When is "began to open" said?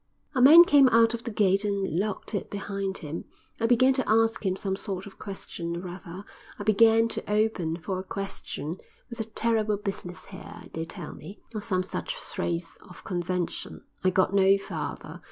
6.63-7.77